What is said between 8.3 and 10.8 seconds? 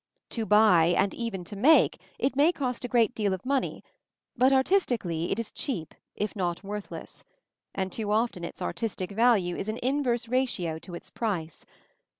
its artistic value is in inverse ratio